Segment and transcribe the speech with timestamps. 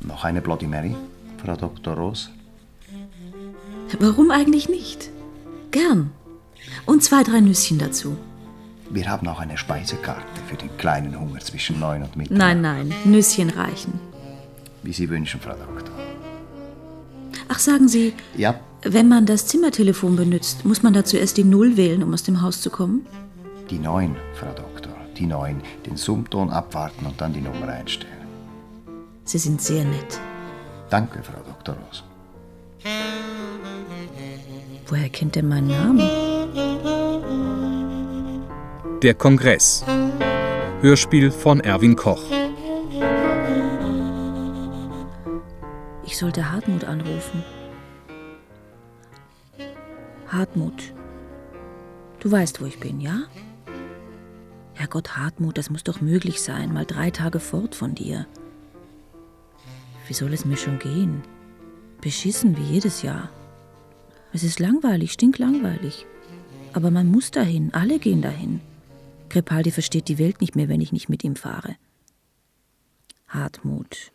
[0.00, 0.96] Noch eine Bloody Mary,
[1.44, 1.94] Frau Dr.
[1.94, 2.30] Roos?
[4.00, 5.10] Warum eigentlich nicht?
[5.70, 6.10] Gern.
[6.86, 8.16] Und zwei, drei Nüsschen dazu.
[8.90, 12.38] Wir haben auch eine Speisekarte für den kleinen Hunger zwischen neun und Mitternacht.
[12.38, 14.00] Nein, nein, Nüsschen reichen.
[14.82, 15.94] Wie Sie wünschen, Frau Doktor.
[17.48, 21.76] Ach, sagen Sie, Ja, wenn man das Zimmertelefon benutzt, muss man da zuerst die Null
[21.76, 23.06] wählen, um aus dem Haus zu kommen?
[23.72, 24.92] die neun, Frau Doktor.
[25.16, 25.62] Die neun.
[25.86, 28.26] Den Summton abwarten und dann die Nummer einstellen.
[29.24, 30.20] Sie sind sehr nett.
[30.90, 31.74] Danke, Frau Dr.
[31.76, 32.04] Roos.
[34.86, 36.08] Woher kennt er meinen Namen?
[39.00, 39.84] Der Kongress.
[40.82, 42.22] Hörspiel von Erwin Koch.
[46.04, 47.42] Ich sollte Hartmut anrufen.
[50.32, 50.94] Hartmut.
[52.20, 53.24] Du weißt, wo ich bin, ja?
[54.72, 58.26] Herrgott, Hartmut, das muss doch möglich sein, mal drei Tage fort von dir.
[60.08, 61.22] Wie soll es mir schon gehen?
[62.00, 63.28] Beschissen wie jedes Jahr.
[64.32, 66.06] Es ist langweilig, stinklangweilig.
[66.72, 68.62] Aber man muss dahin, alle gehen dahin.
[69.28, 71.76] Crepaldi versteht die Welt nicht mehr, wenn ich nicht mit ihm fahre.
[73.28, 74.12] Hartmut.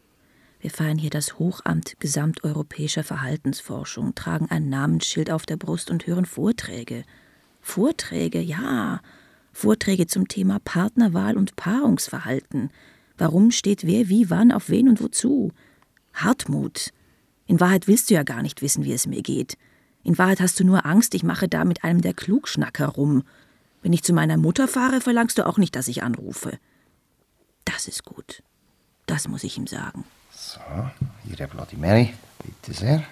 [0.67, 6.25] Wir feiern hier das Hochamt gesamteuropäischer Verhaltensforschung, tragen ein Namensschild auf der Brust und hören
[6.25, 7.05] Vorträge.
[7.61, 8.99] Vorträge, ja.
[9.53, 12.69] Vorträge zum Thema Partnerwahl und Paarungsverhalten.
[13.17, 15.53] Warum steht wer wie wann auf wen und wozu?
[16.13, 16.91] Hartmut.
[17.45, 19.57] In Wahrheit willst du ja gar nicht wissen, wie es mir geht.
[20.03, 23.23] In Wahrheit hast du nur Angst, ich mache da mit einem der Klugschnacker rum.
[23.81, 26.59] Wenn ich zu meiner Mutter fahre, verlangst du auch nicht, dass ich anrufe.
[27.63, 28.43] Das ist gut.
[29.05, 30.03] Das muss ich ihm sagen.
[30.39, 30.59] So,
[31.27, 33.03] Ihre Bloody Mary, bitte sehr.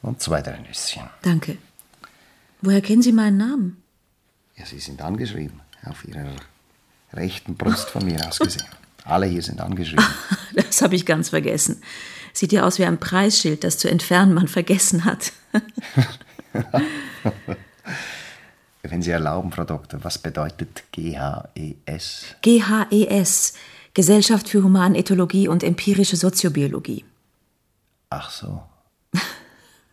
[0.00, 1.02] Und zwei, drei Nüsschen.
[1.20, 1.58] Danke.
[2.62, 3.82] Woher kennen Sie meinen Namen?
[4.56, 5.60] Ja, Sie sind angeschrieben.
[5.84, 6.34] Auf Ihrer
[7.12, 8.64] rechten Brust von mir aus gesehen.
[9.04, 10.04] Alle hier sind angeschrieben.
[10.54, 11.82] Das habe ich ganz vergessen.
[12.32, 15.32] Sieht ja aus wie ein Preisschild, das zu entfernen man vergessen hat.
[18.82, 22.36] Wenn Sie erlauben, Frau Doktor, was bedeutet GHES?
[22.40, 23.52] GHES,
[23.96, 27.06] Gesellschaft für Humanethologie und empirische Soziobiologie.
[28.10, 28.62] Ach so.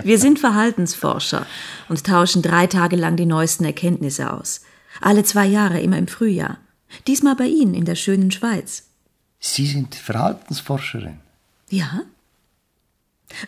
[0.04, 1.46] Wir sind Verhaltensforscher
[1.88, 4.60] und tauschen drei Tage lang die neuesten Erkenntnisse aus.
[5.00, 6.58] Alle zwei Jahre, immer im Frühjahr.
[7.08, 8.90] Diesmal bei Ihnen in der schönen Schweiz.
[9.40, 11.22] Sie sind Verhaltensforscherin.
[11.70, 12.02] Ja?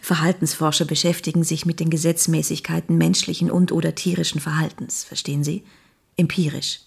[0.01, 5.65] Verhaltensforscher beschäftigen sich mit den Gesetzmäßigkeiten menschlichen und oder tierischen Verhaltens, verstehen Sie?
[6.15, 6.79] Empirisch.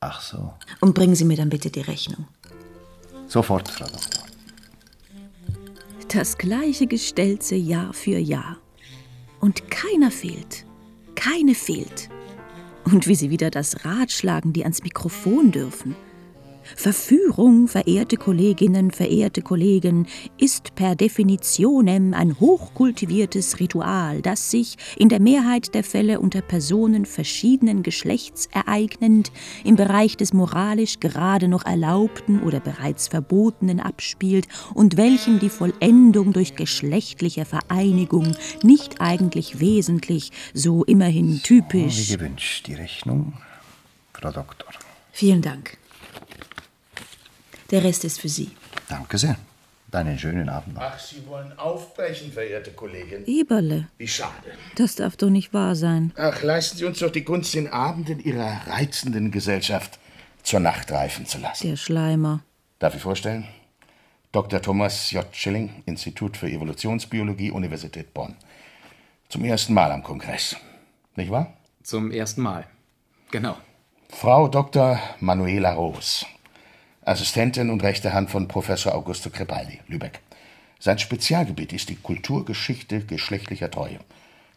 [0.00, 0.54] Ach so.
[0.80, 2.26] Und bringen Sie mir dann bitte die Rechnung.
[3.28, 4.24] Sofort, Frau Doktor.
[6.08, 8.56] Das gleiche Gestelze Jahr für Jahr.
[9.40, 10.64] Und keiner fehlt.
[11.14, 12.08] Keine fehlt.
[12.84, 15.94] Und wie sie wieder das Rad schlagen, die ans Mikrofon dürfen.
[16.76, 20.06] Verführung, verehrte Kolleginnen, verehrte Kollegen,
[20.38, 27.06] ist per Definitionem ein hochkultiviertes Ritual, das sich in der Mehrheit der Fälle unter Personen
[27.06, 29.32] verschiedenen Geschlechts ereignend
[29.64, 36.32] im Bereich des moralisch gerade noch Erlaubten oder bereits Verbotenen abspielt und welchem die Vollendung
[36.32, 42.08] durch geschlechtliche Vereinigung nicht eigentlich wesentlich, so immerhin Wie typisch.
[42.08, 43.34] gewünscht, die Rechnung,
[44.12, 44.68] Frau Doktor.
[45.12, 45.76] Vielen Dank.
[47.70, 48.50] Der Rest ist für Sie.
[48.88, 49.36] Danke sehr.
[49.92, 50.82] Einen schönen Abend noch.
[50.82, 53.24] Ach, Sie wollen aufbrechen, verehrte Kollegin.
[53.26, 54.52] Eberle, Wie schade.
[54.76, 56.12] das darf doch nicht wahr sein.
[56.16, 59.98] Ach, leisten Sie uns doch die Gunst, den Abend in Ihrer reizenden Gesellschaft
[60.44, 61.66] zur Nacht reifen zu lassen.
[61.68, 62.44] Der Schleimer.
[62.78, 63.48] Darf ich vorstellen?
[64.30, 64.62] Dr.
[64.62, 65.26] Thomas J.
[65.32, 68.36] Schilling, Institut für Evolutionsbiologie, Universität Bonn.
[69.28, 70.54] Zum ersten Mal am Kongress.
[71.16, 71.52] Nicht wahr?
[71.82, 72.64] Zum ersten Mal.
[73.32, 73.56] Genau.
[74.08, 75.00] Frau Dr.
[75.18, 76.24] Manuela Roos,
[77.02, 80.20] Assistentin und rechte Hand von Professor Augusto Crepaldi, Lübeck.
[80.78, 84.00] Sein Spezialgebiet ist die Kulturgeschichte geschlechtlicher Treue.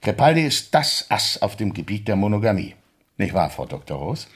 [0.01, 2.75] Crepaldi ist das Ass auf dem Gebiet der Monogamie.
[3.17, 3.97] Nicht wahr, Frau Dr.
[3.97, 4.27] Roos?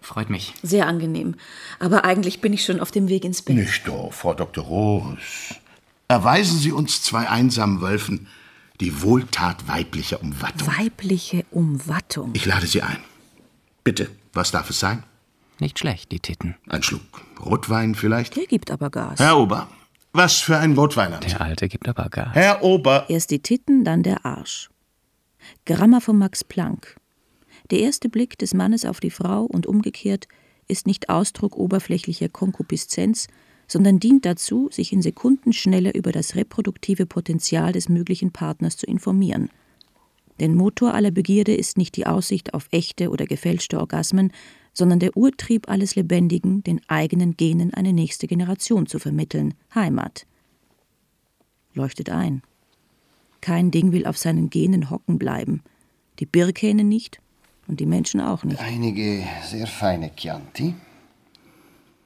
[0.00, 0.54] Freut mich.
[0.62, 1.34] Sehr angenehm.
[1.80, 3.56] Aber eigentlich bin ich schon auf dem Weg ins Bett.
[3.56, 4.64] Nicht doch, Frau Dr.
[4.64, 5.54] Roos.
[6.06, 8.28] Erweisen Sie uns zwei einsamen Wölfen
[8.80, 10.68] die Wohltat weiblicher Umwattung.
[10.78, 12.30] Weibliche Umwattung.
[12.34, 12.98] Ich lade Sie ein.
[13.82, 15.02] Bitte, was darf es sein?
[15.60, 16.56] Nicht schlecht, die Titten.
[16.68, 18.36] Ein Schluck Rotwein vielleicht?
[18.36, 19.18] Der gibt aber Gas.
[19.18, 19.68] Herr Ober,
[20.12, 21.30] was für ein Rotwein haben Sie?
[21.30, 22.28] Der Alte gibt aber Gas.
[22.32, 24.70] Herr Ober, Erst die Titten, dann der Arsch.
[25.66, 26.96] Gramma von Max Planck.
[27.70, 30.28] Der erste Blick des Mannes auf die Frau und umgekehrt
[30.68, 33.26] ist nicht Ausdruck oberflächlicher Konkupiszenz,
[33.66, 39.50] sondern dient dazu, sich in Sekundenschnelle über das reproduktive Potenzial des möglichen Partners zu informieren.
[40.40, 44.32] Denn Motor aller Begierde ist nicht die Aussicht auf echte oder gefälschte Orgasmen,
[44.72, 50.26] sondern der Urtrieb alles Lebendigen, den eigenen Genen eine nächste Generation zu vermitteln, Heimat.
[51.74, 52.42] Leuchtet ein.
[53.40, 55.62] Kein Ding will auf seinen Genen hocken bleiben.
[56.18, 57.20] Die Birkhähne nicht
[57.68, 58.60] und die Menschen auch nicht.
[58.60, 60.74] Einige sehr feine Chianti,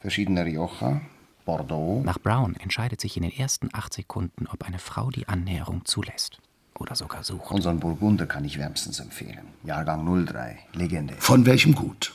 [0.00, 1.00] verschiedene Rioja,
[1.44, 2.02] Bordeaux.
[2.04, 6.40] Nach Brown entscheidet sich in den ersten acht Sekunden, ob eine Frau die Annäherung zulässt
[6.78, 7.50] oder sogar sucht.
[7.50, 9.46] Unseren Burgunder kann ich wärmstens empfehlen.
[9.64, 11.14] Jahrgang 03, Legende.
[11.18, 12.11] Von welchem Gut?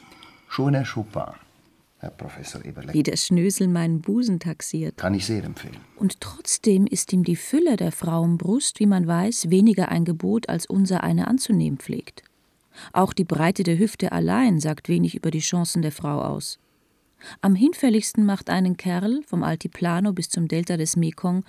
[0.48, 1.34] Schoner Chopin,
[2.00, 2.94] Herr Professor Eberle.
[2.94, 4.98] Wie der Schnösel meinen Busen taxiert.
[4.98, 5.78] Kann ich sehr empfehlen.
[5.96, 10.66] Und trotzdem ist ihm die Fülle der Frauenbrust, wie man weiß, weniger ein Gebot, als
[10.66, 12.24] unser eine anzunehmen pflegt.
[12.94, 16.60] Auch die Breite der Hüfte allein sagt wenig über die Chancen der Frau aus.
[17.42, 21.44] Am hinfälligsten macht einen Kerl vom Altiplano bis zum Delta des Mekong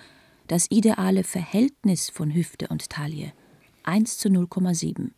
[0.47, 3.33] das ideale Verhältnis von Hüfte und Taille
[3.83, 5.11] 1 zu 0,7.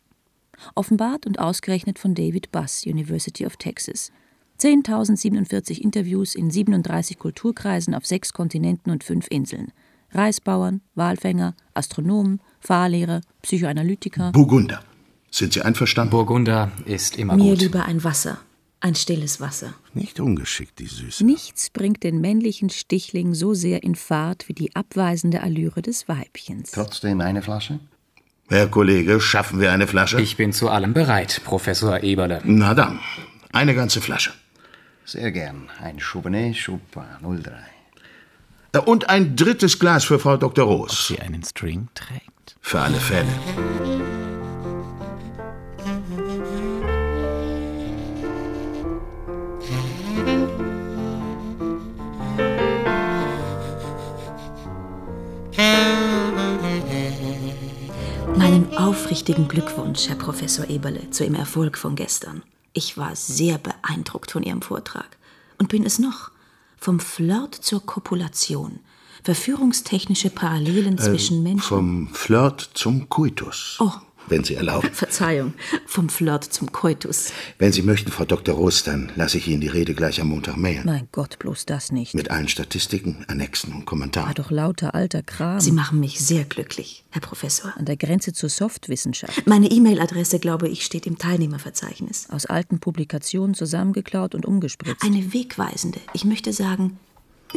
[0.74, 4.12] Offenbart und ausgerechnet von David Buss, University of Texas.
[4.60, 9.72] 10.047 Interviews in 37 Kulturkreisen auf sechs Kontinenten und fünf Inseln.
[10.12, 14.32] Reisbauern, Walfänger, Astronomen, Fahrlehrer, Psychoanalytiker.
[14.32, 14.82] Burgunder.
[15.30, 16.10] Sind Sie einverstanden?
[16.10, 17.62] Burgunder ist immer Mir gut.
[17.62, 18.38] lieber ein Wasser,
[18.80, 19.72] ein stilles Wasser.
[19.94, 21.24] Nicht ungeschickt, die Süße.
[21.24, 26.72] Nichts bringt den männlichen Stichling so sehr in Fahrt wie die abweisende Allüre des Weibchens.
[26.72, 27.80] Trotzdem eine Flasche?
[28.52, 30.20] Herr Kollege, schaffen wir eine Flasche?
[30.20, 32.42] Ich bin zu allem bereit, Professor Eberle.
[32.44, 33.00] Na dann,
[33.50, 34.30] eine ganze Flasche.
[35.06, 35.70] Sehr gern.
[35.82, 37.52] Ein Chauvenet Chopin 03.
[38.74, 40.66] Äh, Und ein drittes Glas für Frau Dr.
[40.66, 41.08] Roos.
[41.08, 42.56] Sie einen String trägt.
[42.60, 43.26] Für alle Fälle.
[58.92, 62.42] Aufrichtigen Glückwunsch, Herr Professor Eberle, zu Ihrem Erfolg von gestern.
[62.74, 65.16] Ich war sehr beeindruckt von Ihrem Vortrag
[65.56, 66.30] und bin es noch.
[66.76, 68.80] Vom Flirt zur Kopulation.
[69.24, 71.62] Verführungstechnische Parallelen zwischen Menschen.
[71.62, 73.78] Vom Flirt zum Coitus.
[73.80, 73.92] Oh.
[74.28, 74.88] Wenn Sie erlauben.
[74.92, 75.54] Verzeihung,
[75.86, 77.32] vom Flirt zum Koitus.
[77.58, 78.54] Wenn Sie möchten, Frau Dr.
[78.54, 80.82] Roos, dann lasse ich Ihnen die Rede gleich am Montag mailen.
[80.84, 82.14] Mein Gott, bloß das nicht.
[82.14, 84.34] Mit allen Statistiken, Annexen und War Kommentaren.
[84.34, 85.60] doch lauter alter Kram.
[85.60, 87.72] Sie machen mich sehr glücklich, Herr Professor.
[87.76, 89.46] an der Grenze zur Softwissenschaft.
[89.46, 92.28] Meine E-Mail-Adresse, glaube ich, steht im Teilnehmerverzeichnis.
[92.30, 95.02] Aus alten Publikationen zusammengeklaut und umgespritzt.
[95.04, 96.98] Eine wegweisende, ich möchte sagen,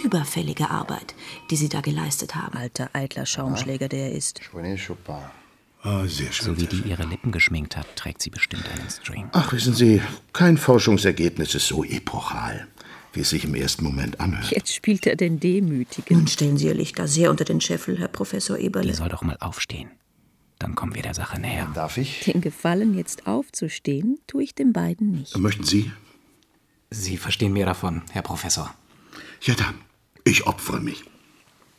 [0.03, 1.15] überfällige Arbeit,
[1.51, 2.57] die Sie da geleistet haben.
[2.57, 4.41] Alter, eitler Schaumschläger, der er ist.
[4.44, 5.15] Chauvenet Chopin.
[5.85, 6.47] Ah, sehr schön.
[6.47, 9.29] So wie die ihre Lippen geschminkt hat, trägt sie bestimmt einen String.
[9.33, 10.01] Ach, wissen Sie,
[10.33, 12.67] kein Forschungsergebnis ist so epochal,
[13.13, 14.49] wie es sich im ersten Moment anhört.
[14.51, 16.17] Jetzt spielt er den Demütigen.
[16.17, 18.93] Nun stellen Sie Ihr Licht da sehr unter den Scheffel, Herr Professor Die Eberle.
[18.95, 19.89] soll doch mal aufstehen.
[20.57, 21.69] Dann kommen wir der Sache näher.
[21.75, 22.21] Darf ich?
[22.21, 25.37] Den Gefallen, jetzt aufzustehen, tue ich den beiden nicht.
[25.37, 25.91] Möchten Sie?
[26.89, 28.73] Sie verstehen mehr davon, Herr Professor.
[29.42, 29.75] Ja dann,
[30.23, 31.04] ich opfere mich.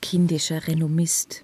[0.02, 1.42] Kindischer Renommist.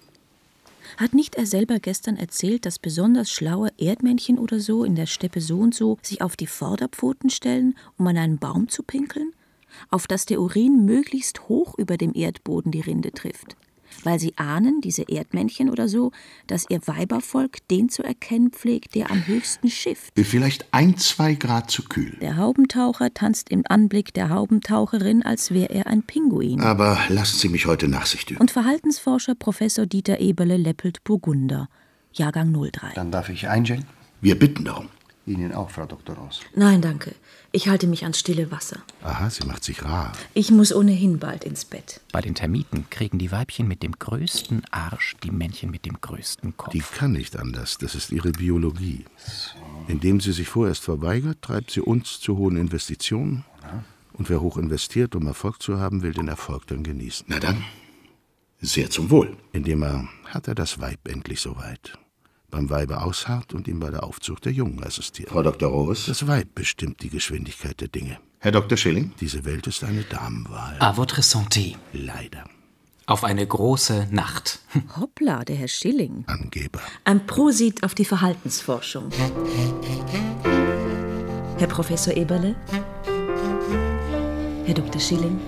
[0.96, 5.40] Hat nicht er selber gestern erzählt, dass besonders schlaue Erdmännchen oder so in der Steppe
[5.40, 9.32] so und so sich auf die Vorderpfoten stellen, um an einen Baum zu pinkeln?
[9.90, 13.56] Auf dass der Urin möglichst hoch über dem Erdboden die Rinde trifft.
[14.04, 16.12] Weil sie ahnen, diese Erdmännchen oder so,
[16.46, 20.12] dass ihr Weibervolk den zu erkennen pflegt, der am höchsten schifft.
[20.16, 22.16] Vielleicht ein, zwei Grad zu kühl.
[22.20, 26.60] Der Haubentaucher tanzt im Anblick der Haubentaucherin, als wäre er ein Pinguin.
[26.60, 28.40] Aber lassen Sie mich heute Nachsicht üben.
[28.40, 31.68] Und Verhaltensforscher Professor Dieter Eberle läppelt Burgunder,
[32.12, 32.92] Jahrgang 03.
[32.94, 33.86] Dann darf ich einschenken?
[34.20, 34.88] Wir bitten darum.
[35.24, 36.16] Ihnen auch, Frau Dr.
[36.16, 36.40] Ross.
[36.54, 37.14] Nein, danke.
[37.52, 38.78] Ich halte mich ans stille Wasser.
[39.02, 40.12] Aha, sie macht sich rar.
[40.34, 42.00] Ich muss ohnehin bald ins Bett.
[42.10, 46.56] Bei den Termiten kriegen die Weibchen mit dem größten Arsch die Männchen mit dem größten
[46.56, 46.72] Kopf.
[46.72, 47.78] Die kann nicht anders.
[47.78, 49.04] Das ist ihre Biologie.
[49.86, 53.44] Indem sie sich vorerst verweigert, treibt sie uns zu hohen Investitionen.
[54.14, 57.26] Und wer hoch investiert, um Erfolg zu haben, will den Erfolg dann genießen.
[57.28, 57.64] Na dann,
[58.60, 59.36] sehr zum Wohl.
[59.52, 61.98] Indem er, hat er das Weib endlich soweit.
[62.52, 65.30] Beim Weibe ausharrt und ihm bei der Aufzucht der Jungen assistiert.
[65.30, 65.70] Frau Dr.
[65.70, 66.04] Roos?
[66.04, 68.18] Das Weib bestimmt die Geschwindigkeit der Dinge.
[68.40, 68.76] Herr Dr.
[68.76, 69.12] Schilling?
[69.20, 70.76] Diese Welt ist eine Damenwahl.
[70.78, 71.76] A votre santé.
[71.94, 72.44] Leider.
[73.06, 74.60] Auf eine große Nacht.
[75.00, 76.24] Hoppla, der Herr Schilling.
[76.26, 76.80] Angeber.
[77.04, 79.08] Ein Prosit auf die Verhaltensforschung.
[81.56, 82.54] Herr Professor Eberle?
[84.66, 85.00] Herr Dr.
[85.00, 85.40] Schilling?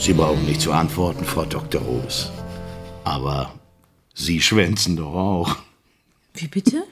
[0.00, 1.82] Sie brauchen nicht zu antworten, Frau Dr.
[1.82, 2.30] Roos.
[3.04, 3.54] Aber
[4.14, 5.56] Sie schwänzen doch auch.
[6.34, 6.84] Wie bitte?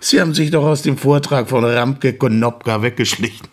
[0.00, 3.46] Sie haben sich doch aus dem Vortrag von Ramke Konopka weggeschlichen.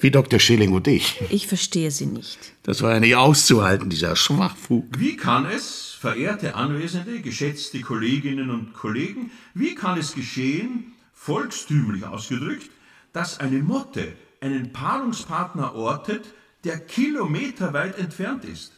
[0.00, 0.40] Wie Dr.
[0.40, 1.20] Schilling und ich.
[1.28, 2.38] Ich verstehe Sie nicht.
[2.62, 4.86] Das war ja nicht auszuhalten, dieser Schwachfug.
[4.98, 12.70] Wie kann es, verehrte Anwesende, geschätzte Kolleginnen und Kollegen, wie kann es geschehen, volkstümlich ausgedrückt,
[13.12, 16.24] dass eine Motte einen Paarungspartner ortet,
[16.64, 18.72] der kilometerweit entfernt ist?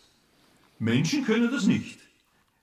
[0.78, 1.98] Menschen können das nicht.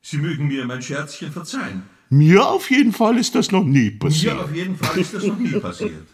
[0.01, 1.83] Sie mögen mir mein Scherzchen verzeihen.
[2.09, 4.35] Mir auf jeden Fall ist das noch nie passiert.
[4.35, 6.07] Mir auf jeden Fall ist das noch nie passiert.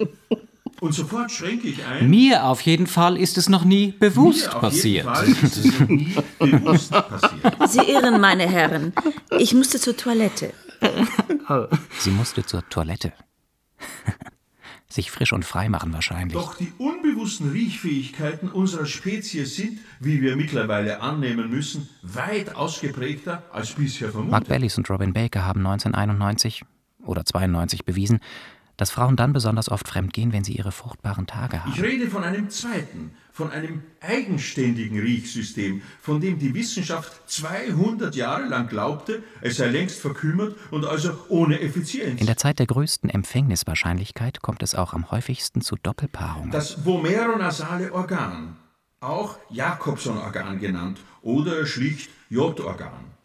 [0.79, 2.07] Und sofort schränke ich ein.
[2.09, 5.05] Mir auf jeden Fall ist es noch nie bewusst passiert.
[5.05, 7.69] Jeden Fall ist es noch nie bewusst passiert.
[7.69, 8.93] Sie irren, meine Herren.
[9.39, 10.53] Ich musste zur Toilette.
[11.97, 13.13] Sie musste zur Toilette.
[14.97, 16.33] Sich frisch und frei machen wahrscheinlich.
[16.33, 23.73] Doch die unbewussten Riechfähigkeiten unserer Spezies sind, wie wir mittlerweile annehmen müssen, weit ausgeprägter als
[23.73, 24.47] bisher Mark vermutet.
[24.47, 26.65] Bellis und Robin Baker haben 1991
[27.05, 28.21] oder 92 bewiesen,
[28.77, 31.81] dass Frauen dann besonders oft fremdgehen, wenn sie ihre fruchtbaren Tage Ich haben.
[31.81, 38.67] rede von einem zweiten, von einem eigenständigen Riechsystem, von dem die Wissenschaft 200 Jahre lang
[38.67, 42.19] glaubte, es sei längst verkümmert und also ohne Effizienz.
[42.21, 46.51] In der Zeit der größten Empfängniswahrscheinlichkeit kommt es auch am häufigsten zu Doppelpaarungen.
[46.51, 48.55] Das vomeronasale Organ,
[48.99, 53.16] auch Jakobson-Organ genannt oder schlicht J-Organ.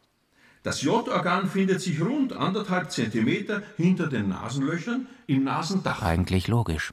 [0.62, 6.02] Das J-Organ findet sich rund anderthalb Zentimeter hinter den Nasenlöchern im Nasendach.
[6.02, 6.92] Eigentlich logisch,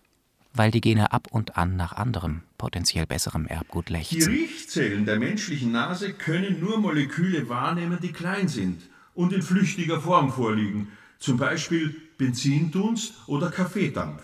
[0.53, 4.31] weil die Gene ab und an nach anderem, potenziell besserem Erbgut Die lechzen.
[4.31, 8.81] Riechzellen der menschlichen Nase können nur Moleküle wahrnehmen, die klein sind
[9.13, 10.87] und in flüchtiger Form vorliegen,
[11.19, 14.23] zum Beispiel Benzindunst oder Kaffeedampf.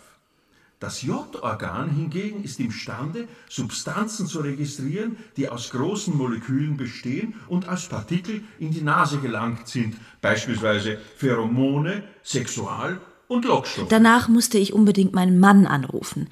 [0.79, 7.87] Das J-Organ hingegen ist imstande, Substanzen zu registrieren, die aus großen Molekülen bestehen und als
[7.87, 13.87] Partikel in die Nase gelangt sind, beispielsweise Pheromone, Sexual- und Lockstoffe.
[13.87, 16.27] Danach musste ich unbedingt meinen Mann anrufen.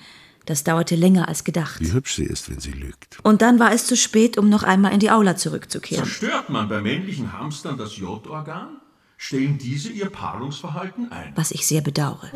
[0.45, 1.79] Das dauerte länger als gedacht.
[1.79, 3.19] Wie hübsch sie ist, wenn sie lügt.
[3.23, 6.03] Und dann war es zu spät, um noch einmal in die Aula zurückzukehren.
[6.03, 8.81] Zerstört man bei männlichen Hamstern das J-Organ,
[9.15, 11.31] stellen diese ihr Paarungsverhalten ein.
[11.35, 12.29] Was ich sehr bedauere.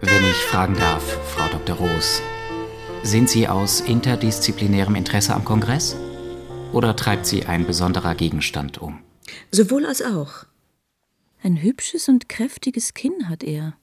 [0.00, 1.02] Wenn ich fragen darf,
[1.34, 1.76] Frau Dr.
[1.76, 2.22] Roos,
[3.02, 5.96] sind Sie aus interdisziplinärem Interesse am Kongress?
[6.72, 9.00] Oder treibt Sie ein besonderer Gegenstand um?
[9.50, 10.44] Sowohl als auch.
[11.42, 13.74] Ein hübsches und kräftiges Kinn hat er.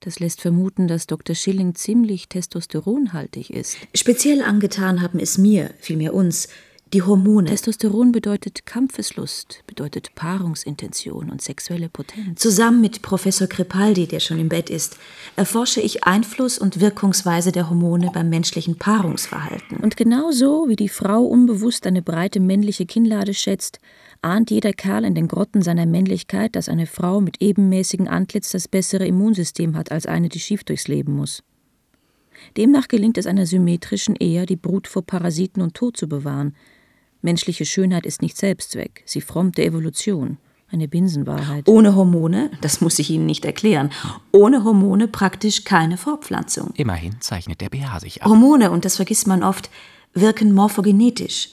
[0.00, 1.34] Das lässt vermuten, dass Dr.
[1.34, 3.76] Schilling ziemlich testosteronhaltig ist.
[3.94, 6.48] Speziell angetan haben es mir, vielmehr uns,
[6.92, 7.48] die Hormone.
[7.48, 12.40] Testosteron bedeutet Kampfeslust, bedeutet Paarungsintention und sexuelle Potenz.
[12.40, 14.96] Zusammen mit Professor Crepaldi, der schon im Bett ist,
[15.36, 19.78] erforsche ich Einfluss und Wirkungsweise der Hormone beim menschlichen Paarungsverhalten.
[19.78, 23.78] Und genauso wie die Frau unbewusst eine breite männliche Kinnlade schätzt,
[24.22, 28.68] ahnt jeder Kerl in den Grotten seiner Männlichkeit, dass eine Frau mit ebenmäßigem Antlitz das
[28.68, 31.42] bessere Immunsystem hat als eine, die schief durchs Leben muss.
[32.56, 36.54] Demnach gelingt es einer symmetrischen eher, die Brut vor Parasiten und Tod zu bewahren.
[37.22, 40.38] Menschliche Schönheit ist nicht Selbstzweck, sie frommt der Evolution.
[40.72, 41.68] Eine Binsenwahrheit.
[41.68, 43.90] Ohne Hormone, das muss ich Ihnen nicht erklären,
[44.30, 46.70] ohne Hormone praktisch keine Fortpflanzung.
[46.74, 48.28] Immerhin zeichnet der BH sich ab.
[48.28, 49.68] Hormone, und das vergisst man oft,
[50.14, 51.48] wirken morphogenetisch.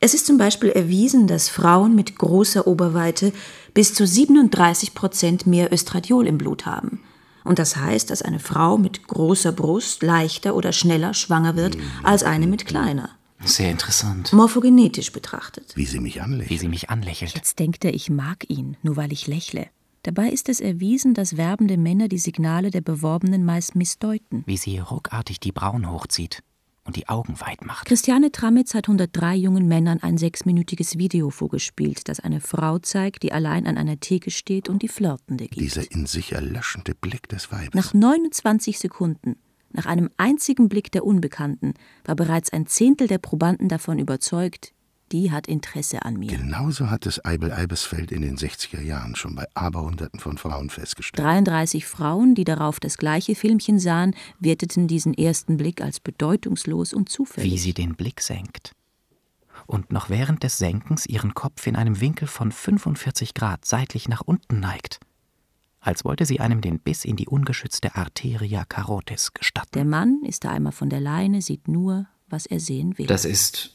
[0.00, 3.32] Es ist zum Beispiel erwiesen, dass Frauen mit großer Oberweite
[3.72, 7.00] bis zu 37 Prozent mehr Östradiol im Blut haben.
[7.44, 12.22] Und das heißt, dass eine Frau mit großer Brust leichter oder schneller schwanger wird als
[12.22, 13.17] eine mit kleiner.
[13.44, 14.32] Sehr interessant.
[14.32, 15.76] Morphogenetisch betrachtet.
[15.76, 16.50] Wie sie mich anlächelt.
[16.50, 17.34] Wie sie mich anlächelt.
[17.34, 19.68] Jetzt denkt er, ich mag ihn, nur weil ich lächle.
[20.02, 24.42] Dabei ist es erwiesen, dass werbende Männer die Signale der Beworbenen meist missdeuten.
[24.46, 26.42] Wie sie ruckartig die Brauen hochzieht
[26.88, 27.86] und die Augen weit macht.
[27.86, 33.32] Christiane Tramitz hat 103 jungen Männern ein sechsminütiges Video vorgespielt, das eine Frau zeigt, die
[33.32, 35.60] allein an einer Theke steht und die Flirtende gibt.
[35.60, 37.74] Dieser in sich erlöschende Blick des Weibes.
[37.74, 39.36] Nach 29 Sekunden,
[39.70, 44.72] nach einem einzigen Blick der Unbekannten, war bereits ein Zehntel der Probanden davon überzeugt,
[45.12, 46.28] die hat Interesse an mir.
[46.28, 51.24] Genauso hat es Eibel Eibesfeld in den 60er Jahren schon bei Aberhunderten von Frauen festgestellt.
[51.24, 57.08] 33 Frauen, die darauf das gleiche Filmchen sahen, werteten diesen ersten Blick als bedeutungslos und
[57.08, 57.50] zufällig.
[57.50, 58.72] Wie sie den Blick senkt.
[59.66, 64.22] Und noch während des Senkens ihren Kopf in einem Winkel von 45 Grad seitlich nach
[64.22, 65.00] unten neigt.
[65.88, 69.70] Als wollte sie einem den Biss in die ungeschützte Arteria carotis gestatten.
[69.72, 73.06] Der Mann ist da einmal von der Leine, sieht nur, was er sehen will.
[73.06, 73.70] Das ist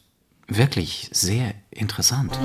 [0.48, 2.38] wirklich sehr interessant.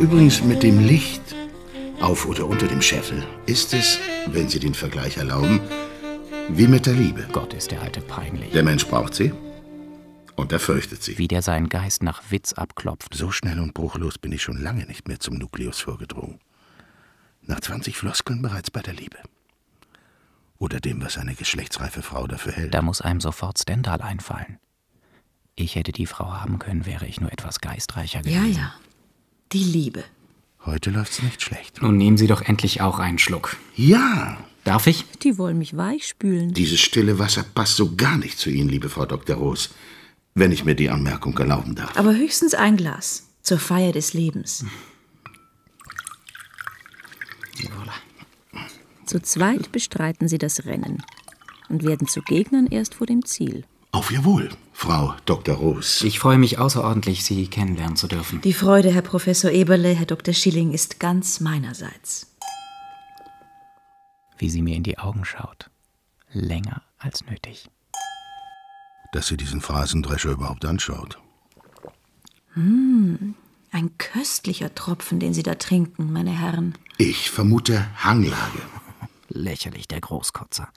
[0.00, 1.20] übrigens mit dem Licht
[2.00, 3.98] auf oder unter dem Scheffel ist es,
[4.28, 5.60] wenn Sie den Vergleich erlauben,
[6.50, 7.26] wie mit der Liebe.
[7.32, 8.50] Gott ist der Alte peinlich.
[8.52, 9.32] Der Mensch braucht sie
[10.36, 11.18] und er fürchtet sie.
[11.18, 13.14] Wie der seinen Geist nach Witz abklopft.
[13.14, 16.38] So schnell und bruchlos bin ich schon lange nicht mehr zum Nukleus vorgedrungen.
[17.42, 19.18] Nach 20 Floskeln bereits bei der Liebe.
[20.58, 22.74] Oder dem, was eine geschlechtsreife Frau dafür hält.
[22.74, 24.58] Da muss einem sofort Stendhal einfallen.
[25.54, 28.58] Ich hätte die Frau haben können, wäre ich nur etwas geistreicher Ja, gewesen.
[28.58, 28.74] ja.
[29.52, 30.04] Die Liebe.
[30.66, 31.80] Heute läuft's nicht schlecht.
[31.80, 33.56] Nun nehmen Sie doch endlich auch einen Schluck.
[33.76, 34.36] Ja,
[34.68, 35.06] Darf ich?
[35.22, 36.52] Die wollen mich weichspülen.
[36.52, 39.36] dieses stille Wasser passt so gar nicht zu Ihnen, liebe Frau Dr.
[39.36, 39.70] Roos.
[40.34, 41.96] Wenn ich mir die Anmerkung erlauben darf.
[41.96, 43.30] Aber höchstens ein Glas.
[43.40, 44.66] Zur Feier des Lebens.
[49.06, 51.02] Zu zweit bestreiten sie das Rennen
[51.70, 53.64] und werden zu Gegnern erst vor dem Ziel.
[53.92, 55.56] Auf Ihr Wohl, Frau Dr.
[55.56, 56.02] Roos.
[56.02, 58.42] Ich freue mich außerordentlich, Sie kennenlernen zu dürfen.
[58.42, 60.34] Die Freude, Herr Professor Eberle, Herr Dr.
[60.34, 62.26] Schilling, ist ganz meinerseits.
[64.38, 65.70] Wie sie mir in die Augen schaut.
[66.32, 67.68] Länger als nötig.
[69.12, 71.18] Dass sie diesen Phrasendrescher überhaupt anschaut.
[72.54, 76.76] Ein köstlicher Tropfen, den Sie da trinken, meine Herren.
[76.96, 78.60] Ich vermute Hanglage.
[79.28, 80.68] Lächerlich, der Großkotzer.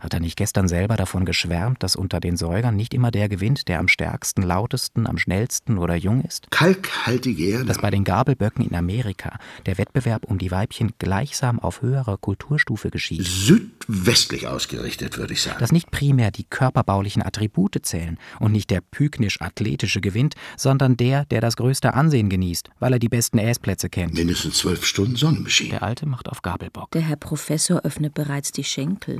[0.00, 3.68] Hat er nicht gestern selber davon geschwärmt, dass unter den Säugern nicht immer der gewinnt,
[3.68, 6.50] der am stärksten, lautesten, am schnellsten oder jung ist?
[6.50, 7.64] Kalkhaltige Erde.
[7.66, 12.90] Dass bei den Gabelböcken in Amerika der Wettbewerb um die Weibchen gleichsam auf höherer Kulturstufe
[12.90, 13.24] geschieht?
[13.24, 15.58] südwestlich ausgerichtet, würde ich sagen.
[15.58, 21.40] Dass nicht primär die körperbaulichen Attribute zählen und nicht der pyknisch-athletische gewinnt, sondern der, der
[21.40, 24.14] das größte Ansehen genießt, weil er die besten Äsplätze kennt.
[24.14, 25.72] Mindestens zwölf Stunden Sonnenbeschienen.
[25.72, 26.90] Der Alte macht auf Gabelbock.
[26.92, 29.18] Der Herr Professor öffnet bereits die Schenkel.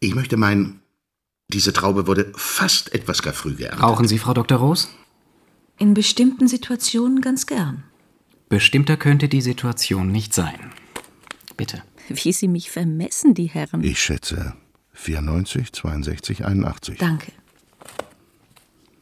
[0.00, 0.80] Ich möchte meinen,
[1.48, 3.82] diese Traube wurde fast etwas gar früh geerntet.
[3.82, 4.58] Rauchen Sie, Frau Dr.
[4.58, 4.90] Roos?
[5.78, 7.84] In bestimmten Situationen ganz gern.
[8.48, 10.72] Bestimmter könnte die Situation nicht sein.
[11.56, 11.82] Bitte.
[12.08, 13.84] Wie sie mich vermessen, die Herren.
[13.84, 14.54] Ich schätze
[14.94, 16.98] 94, 62, 81.
[16.98, 17.32] Danke.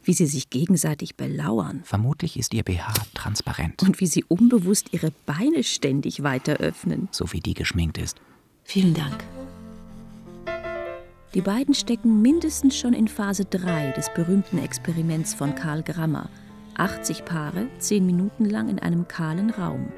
[0.03, 1.81] Wie sie sich gegenseitig belauern.
[1.83, 7.07] Vermutlich ist ihr BH transparent, Und wie sie unbewusst ihre Beine ständig weiter öffnen.
[7.11, 8.17] so wie die geschminkt ist.
[8.63, 9.23] Vielen Dank.
[11.33, 16.29] Die beiden stecken mindestens schon in Phase 3 des berühmten Experiments von Karl Grammer.
[16.75, 19.91] 80 Paare, 10 Minuten lang in einem kahlen Raum.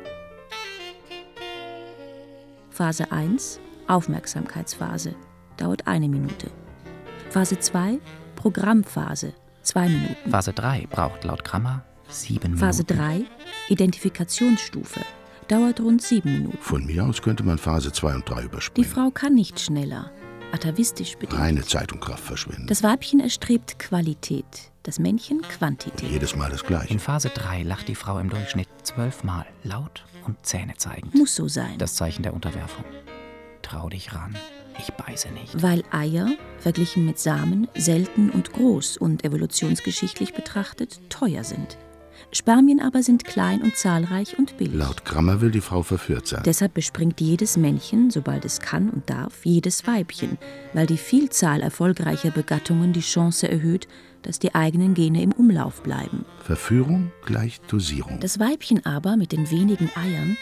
[2.72, 5.14] Phase 1, Aufmerksamkeitsphase,
[5.58, 6.50] dauert eine Minute.
[7.30, 8.00] Phase 2,
[8.36, 10.32] Programmphase, 2 Minuten.
[10.32, 13.28] Phase 3 braucht laut Grammer sieben Phase Minuten.
[13.68, 15.02] 3, Identifikationsstufe,
[15.48, 16.58] dauert rund 7 Minuten.
[16.62, 18.90] Von mir aus könnte man Phase 2 und 3 Die überspringen.
[18.90, 20.12] Frau kann nicht schneller,
[20.52, 21.40] atavistisch bedingt.
[21.40, 22.68] Reine Zeit und Kraft verschwinden.
[22.68, 24.46] Das Weibchen erstrebt Qualität,
[24.84, 26.10] das Männchen Quantität.
[26.10, 26.94] Jedes Mal das Gleiche.
[26.94, 31.16] In Phase 3 lacht die Frau im Durchschnitt zwölfmal laut und Zähne zeigend.
[31.16, 31.78] Muss so sein.
[31.78, 32.86] Das Zeichen der Unterwerfung.
[33.62, 34.36] Trau dich ran,
[34.80, 35.62] ich beiße nicht.
[35.62, 41.78] weil Eier, verglichen mit Samen, selten und groß und evolutionsgeschichtlich betrachtet teuer sind.
[42.32, 44.76] Spermien aber sind klein und zahlreich und billig.
[44.76, 46.44] Laut Grammer will die Frau verführt sein.
[46.46, 50.38] Deshalb bespringt jedes Männchen, sobald es kann und darf, jedes Weibchen,
[50.74, 53.88] weil die Vielzahl erfolgreicher Begattungen die Chance erhöht,
[54.22, 56.26] dass die eigenen Gene im Umlauf bleiben.
[56.44, 58.20] Verführung gleich Dosierung.
[58.20, 60.38] Das Weibchen aber mit den wenigen Eiern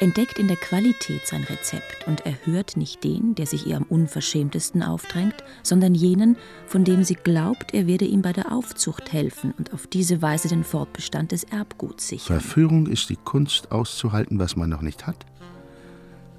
[0.00, 4.82] entdeckt in der Qualität sein Rezept und erhört nicht den, der sich ihr am unverschämtesten
[4.82, 9.72] aufdrängt, sondern jenen, von dem sie glaubt, er werde ihm bei der Aufzucht helfen und
[9.72, 12.40] auf diese Weise den Fortbestand des Erbguts sichern.
[12.40, 15.24] Verführung ist die Kunst auszuhalten, was man noch nicht hat,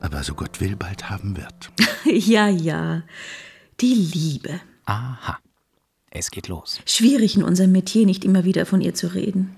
[0.01, 1.71] aber so Gott will bald haben wird.
[2.05, 3.03] Ja, ja.
[3.79, 4.59] Die Liebe.
[4.83, 5.39] Aha,
[6.11, 6.81] es geht los.
[6.85, 9.55] Schwierig in unserem Metier nicht immer wieder von ihr zu reden.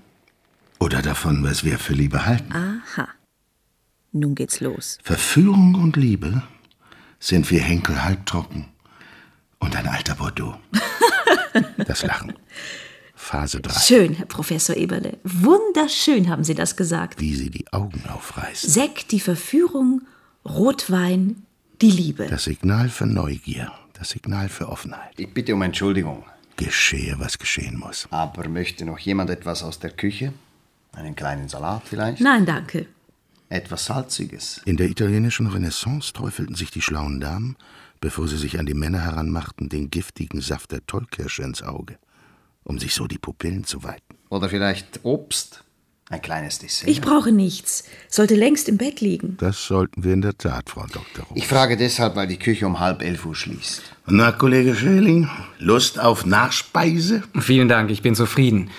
[0.78, 2.52] Oder davon, was wir für Liebe halten.
[2.52, 3.08] Aha.
[4.16, 4.98] Nun geht's los.
[5.02, 6.42] Verführung und Liebe
[7.20, 8.66] sind wie Henkel halbtrocken
[9.58, 10.54] und ein alter Bordeaux.
[11.78, 12.34] Das Lachen.
[13.14, 13.80] Phase 3.
[13.80, 15.16] Schön, Herr Professor Eberle.
[15.24, 17.18] Wunderschön haben Sie das gesagt.
[17.18, 18.68] Wie sie die Augen aufreißen.
[18.68, 20.02] Sekt, die Verführung,
[20.44, 21.46] Rotwein,
[21.80, 22.26] die Liebe.
[22.26, 23.72] Das Signal für Neugier.
[23.94, 25.12] Das Signal für Offenheit.
[25.16, 26.24] Ich bitte um Entschuldigung.
[26.56, 28.06] Geschehe, was geschehen muss.
[28.10, 30.34] Aber möchte noch jemand etwas aus der Küche?
[30.92, 32.20] Einen kleinen Salat vielleicht?
[32.20, 32.86] Nein, danke.
[33.48, 34.60] Etwas Salziges?
[34.64, 37.56] In der italienischen Renaissance träufelten sich die schlauen Damen,
[38.00, 41.98] bevor sie sich an die Männer heranmachten, den giftigen Saft der Tollkirsche ins Auge,
[42.64, 44.16] um sich so die Pupillen zu weiten.
[44.28, 45.62] Oder vielleicht Obst?
[46.08, 46.88] Ein kleines Dessert?
[46.88, 47.82] Ich brauche nichts.
[48.08, 49.36] Sollte längst im Bett liegen.
[49.38, 51.24] Das sollten wir in der Tat, Frau Dr.
[51.24, 51.36] Roos.
[51.36, 53.82] Ich frage deshalb, weil die Küche um halb elf Uhr schließt.
[54.06, 55.28] Na, Kollege Schäling,
[55.58, 57.24] Lust auf Nachspeise?
[57.40, 58.70] Vielen Dank, ich bin zufrieden.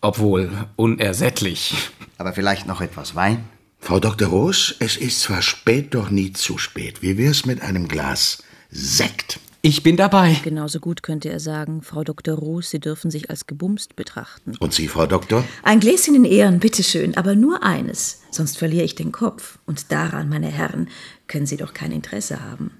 [0.00, 1.74] Obwohl unersättlich.
[2.18, 3.44] Aber vielleicht noch etwas Wein?
[3.86, 4.26] Frau Dr.
[4.30, 7.02] Roos, es ist zwar spät, doch nie zu spät.
[7.02, 9.38] Wie wär's mit einem Glas Sekt?
[9.62, 10.40] Ich bin dabei.
[10.42, 12.34] Genauso gut könnte er sagen, Frau Dr.
[12.34, 14.54] Roos, Sie dürfen sich als gebumst betrachten.
[14.58, 15.44] Und Sie, Frau Doktor?
[15.62, 19.60] Ein Gläschen in Ehren, bitteschön, aber nur eines, sonst verliere ich den Kopf.
[19.66, 20.88] Und daran, meine Herren,
[21.28, 22.72] können Sie doch kein Interesse haben.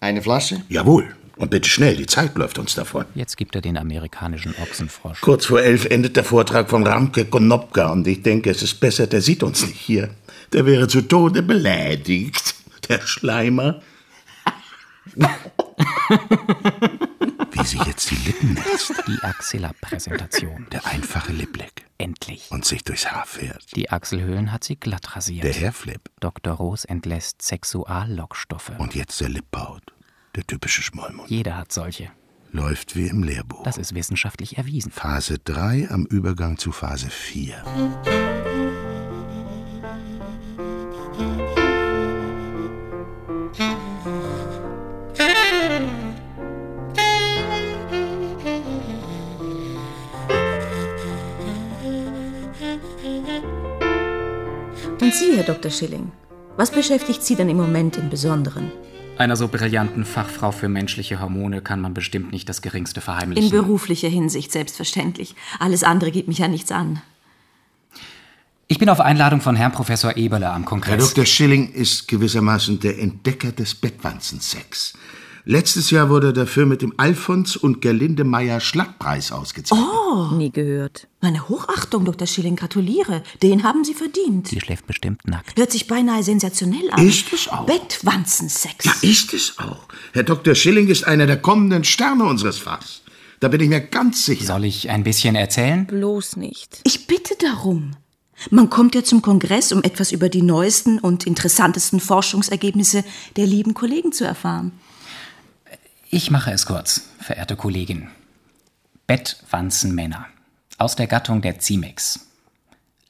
[0.00, 0.62] Eine Flasche?
[0.70, 1.14] Jawohl.
[1.36, 3.04] Und bitte schnell, die Zeit läuft uns davon.
[3.14, 5.20] Jetzt gibt er den amerikanischen Ochsenfrosch.
[5.20, 9.06] Kurz vor elf endet der Vortrag von Ramke Konopka und ich denke, es ist besser,
[9.06, 10.10] der sieht uns nicht hier.
[10.54, 12.54] Der wäre zu Tode beleidigt.
[12.88, 13.82] Der Schleimer.
[17.50, 18.92] Wie sich jetzt die Lippen netzt.
[19.08, 20.68] Die Axilla-Präsentation.
[20.70, 21.86] Der einfache Lippblick.
[21.98, 22.46] Endlich.
[22.52, 23.74] Und sich durchs Haar fährt.
[23.74, 25.42] Die Achselhöhlen hat sie glatt rasiert.
[25.42, 26.08] Der Hairflip.
[26.20, 26.54] Dr.
[26.54, 28.78] Roos entlässt Sexuallockstoffe.
[28.78, 29.82] Und jetzt der Lippbaut.
[30.36, 31.30] Der typische Schmollmund.
[31.30, 32.12] Jeder hat solche.
[32.52, 33.64] Läuft wie im Lehrbuch.
[33.64, 34.92] Das ist wissenschaftlich erwiesen.
[34.92, 38.43] Phase 3 am Übergang zu Phase 4.
[55.34, 55.72] Sie, Herr Dr.
[55.72, 56.12] Schilling,
[56.56, 58.70] was beschäftigt Sie denn im Moment im Besonderen?
[59.18, 63.50] Einer so brillanten Fachfrau für menschliche Hormone kann man bestimmt nicht das geringste In verheimlichen.
[63.50, 65.34] beruflicher Hinsicht selbstverständlich.
[65.58, 67.02] Alles andere geht mich ja nichts an.
[68.68, 71.14] ich bin auf Einladung von Herrn Professor Eberle am Herr Kongress.
[71.14, 71.26] Dr.
[71.26, 74.96] Schilling ist gewissermaßen der Entdecker des Bettwanzensex.
[75.46, 79.86] Letztes Jahr wurde er dafür mit dem Alfons und Gerlinde Meyer Schlattpreis ausgezeichnet.
[80.32, 81.06] Nie gehört.
[81.20, 82.26] Meine Hochachtung, Dr.
[82.26, 83.22] Schilling, gratuliere.
[83.42, 84.48] Den haben Sie verdient.
[84.48, 85.58] Sie schläft bestimmt nackt.
[85.58, 87.06] Hört sich beinahe sensationell an.
[87.06, 87.66] Ist es auch.
[87.66, 88.86] Bettwanzensex.
[88.86, 89.86] Ja, ist es auch.
[90.12, 90.54] Herr Dr.
[90.54, 93.02] Schilling ist einer der kommenden Sterne unseres Fachs.
[93.40, 94.46] Da bin ich mir ganz sicher.
[94.46, 95.86] Soll ich ein bisschen erzählen?
[95.86, 96.80] Bloß nicht.
[96.84, 97.96] Ich bitte darum.
[98.50, 103.04] Man kommt ja zum Kongress, um etwas über die neuesten und interessantesten Forschungsergebnisse
[103.36, 104.72] der lieben Kollegen zu erfahren.
[106.14, 108.06] Ich mache es kurz, verehrte Kollegin.
[109.08, 110.26] Bettwanzenmänner
[110.78, 112.28] aus der Gattung der Cimex.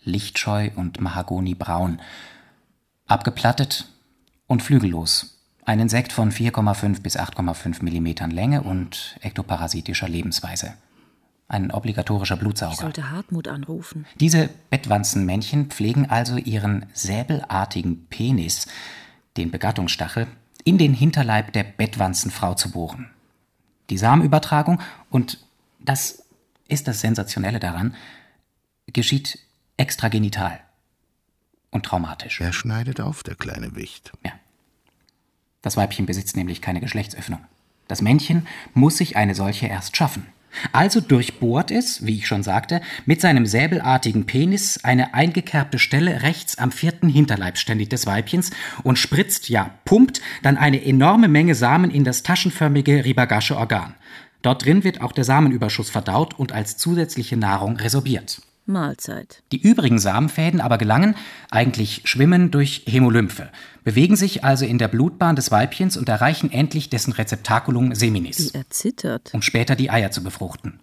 [0.05, 2.01] Lichtscheu und Mahagonibraun.
[3.07, 3.91] Abgeplattet
[4.47, 5.39] und flügellos.
[5.67, 10.73] Ein Insekt von 4,5 bis 8,5 Millimetern Länge und ektoparasitischer Lebensweise.
[11.47, 12.77] Ein obligatorischer Ich Blutsauger.
[12.77, 14.07] sollte Hartmut anrufen.
[14.19, 18.67] Diese Bettwanzenmännchen pflegen also ihren säbelartigen Penis,
[19.37, 20.27] den Begattungsstachel,
[20.65, 23.11] in den Hinterleib der Bettwanzenfrau zu bohren.
[23.91, 25.45] Die Samenübertragung, und
[25.79, 26.25] das
[26.69, 27.95] ist das Sensationelle daran,
[28.87, 29.39] geschieht
[29.77, 30.61] extragenital
[31.71, 32.41] und traumatisch.
[32.41, 34.13] Er schneidet auf, der kleine Wicht.
[34.25, 34.33] Ja.
[35.61, 37.41] Das Weibchen besitzt nämlich keine Geschlechtsöffnung.
[37.89, 40.27] Das Männchen muss sich eine solche erst schaffen.
[40.73, 46.59] Also durchbohrt es, wie ich schon sagte, mit seinem säbelartigen Penis eine eingekerbte Stelle rechts
[46.59, 48.51] am vierten Hinterleibsständig des Weibchens
[48.83, 53.95] und spritzt, ja, pumpt dann eine enorme Menge Samen in das taschenförmige Ribagasche Organ.
[54.43, 58.43] Dort drin wird auch der Samenüberschuss verdaut und als zusätzliche Nahrung resorbiert.
[58.67, 59.43] Mahlzeit.
[59.53, 61.17] Die übrigen Samenfäden aber gelangen,
[61.51, 63.51] eigentlich schwimmen durch Hämolymphe,
[63.85, 68.59] bewegen sich also in der Blutbahn des Weibchens und erreichen endlich dessen Rezeptaculum seminis, Wie
[68.59, 69.31] er zittert.
[69.33, 70.81] um später die Eier zu befruchten.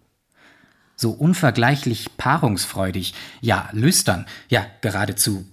[0.95, 5.45] So unvergleichlich paarungsfreudig, ja lüstern, ja geradezu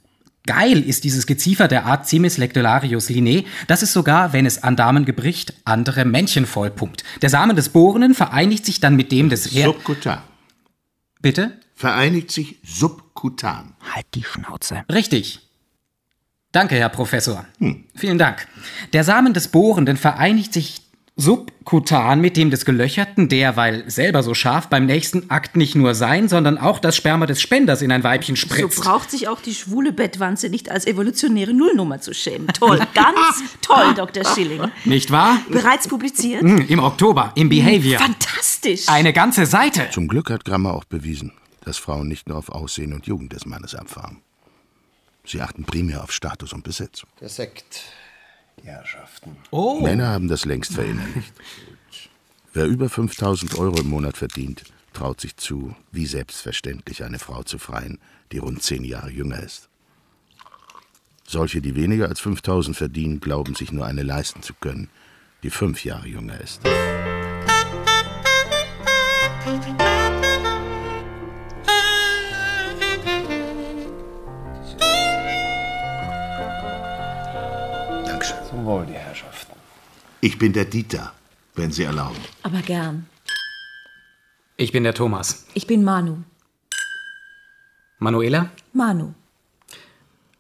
[0.49, 4.77] geil ist dieses Geziefer der Art Cimis lectularius linnae, dass es sogar, wenn es an
[4.77, 7.05] Damen gebricht, andere Männchen vollpumpt.
[7.21, 10.21] Der Samen des Bohrenden vereinigt sich dann mit dem des Subkutan.
[11.21, 11.59] Bitte?
[11.75, 13.75] Vereinigt sich subkutan.
[13.95, 14.85] Halt die Schnauze.
[14.93, 15.41] Richtig.
[16.53, 17.47] Danke, Herr Professor.
[17.95, 18.49] Vielen Dank.
[18.93, 20.88] Der Samen des Bohrenden vereinigt sich
[21.21, 25.95] subkutan mit dem des Gelöcherten, der, weil selber so scharf, beim nächsten Akt nicht nur
[25.95, 28.81] sein, sondern auch das Sperma des Spenders in ein Weibchen So spritzt.
[28.81, 32.47] braucht sich auch die schwule Bettwanze nicht als evolutionäre Nullnummer zu schämen.
[32.49, 34.25] Toll, ganz toll, Dr.
[34.25, 34.71] Schilling.
[34.85, 35.39] Nicht wahr?
[35.51, 36.43] Bereits publiziert?
[36.43, 38.01] Hm, Im Oktober, im Behavior.
[38.01, 38.89] Fantastisch.
[38.89, 39.89] Eine ganze Seite.
[39.91, 41.33] Zum Glück hat Grammer auch bewiesen,
[41.65, 44.23] dass Frauen nicht nur auf Aussehen und Jugend des Mannes abfahren.
[45.27, 47.03] Sie achten primär auf Status und Besitz.
[47.21, 47.83] Der Sekt,
[48.63, 49.37] die Herrschaften.
[49.51, 49.81] Oh.
[49.81, 51.33] Männer haben das längst verinnerlicht.
[52.53, 57.59] Wer über 5000 Euro im Monat verdient, traut sich zu, wie selbstverständlich eine Frau zu
[57.59, 57.99] freien,
[58.33, 59.69] die rund zehn Jahre jünger ist.
[61.27, 64.89] Solche, die weniger als 5000 verdienen, glauben sich nur eine leisten zu können,
[65.43, 66.63] die fünf Jahre jünger ist.
[69.45, 69.88] Dankeschön.
[80.21, 81.15] Ich bin der Dieter,
[81.55, 82.19] wenn Sie erlauben.
[82.43, 83.07] Aber gern.
[84.57, 85.47] Ich bin der Thomas.
[85.55, 86.19] Ich bin Manu.
[88.01, 88.51] Manuela?
[88.73, 89.15] Manu.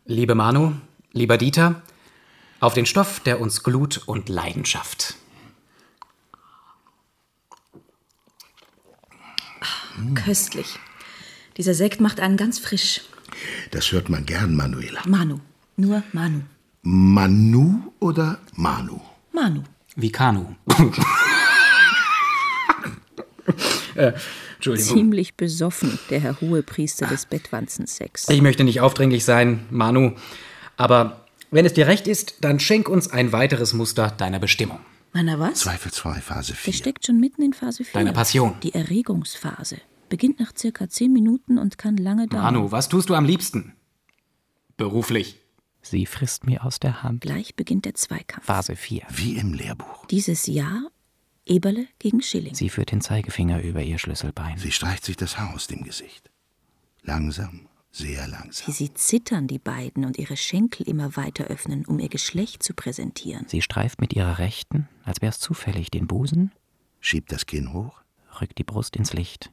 [0.04, 0.74] Liebe Manu,
[1.12, 1.82] lieber Dieter,
[2.60, 5.14] auf den Stoff, der uns Glut und Leidenschaft.
[10.14, 10.78] Köstlich.
[11.56, 13.02] Dieser Sekt macht einen ganz frisch.
[13.70, 15.02] Das hört man gern, Manuela.
[15.06, 15.40] Manu.
[15.76, 16.42] Nur Manu.
[16.82, 19.00] Manu oder Manu?
[19.40, 19.62] Manu.
[19.94, 20.46] Wie Kanu.
[23.94, 24.12] äh,
[24.56, 24.96] Entschuldigung.
[24.96, 28.28] Ziemlich besoffen, der Herr Hohepriester des Bettwanzensex.
[28.30, 30.16] Ich möchte nicht aufdringlich sein, Manu,
[30.76, 34.80] aber wenn es dir recht ist, dann schenk uns ein weiteres Muster deiner Bestimmung.
[35.12, 35.60] Meiner was?
[35.60, 36.72] Zweifelsfrei Phase Der 4.
[36.72, 37.92] steckt schon mitten in Phase 4.
[37.94, 38.56] Deine Passion.
[38.64, 39.78] Die Erregungsphase.
[40.08, 42.42] Beginnt nach circa 10 Minuten und kann lange dauern.
[42.42, 43.74] Manu, was tust du am liebsten?
[44.76, 45.38] Beruflich.
[45.90, 47.20] Sie frisst mir aus der Hand.
[47.22, 48.44] Gleich beginnt der Zweikampf.
[48.46, 49.02] Phase 4.
[49.10, 50.06] Wie im Lehrbuch.
[50.06, 50.90] Dieses Jahr
[51.46, 52.54] Eberle gegen Schilling.
[52.54, 54.58] Sie führt den Zeigefinger über ihr Schlüsselbein.
[54.58, 56.30] Sie streicht sich das Haar aus dem Gesicht.
[57.02, 58.74] Langsam, sehr Wie langsam.
[58.74, 63.46] sie zittern, die beiden, und ihre Schenkel immer weiter öffnen, um ihr Geschlecht zu präsentieren.
[63.48, 66.52] Sie streift mit ihrer rechten, als wär's zufällig, den Busen,
[67.00, 68.02] Schiebt das Kinn hoch.
[68.40, 69.50] rückt die Brust ins Licht,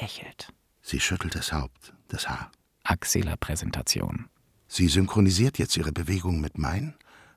[0.00, 0.48] lächelt.
[0.80, 2.50] Sie schüttelt das Haupt, das Haar.
[2.84, 4.28] Axilla-Präsentation.
[4.74, 6.94] Sie synchronisiert jetzt ihre Bewegung mit meinen,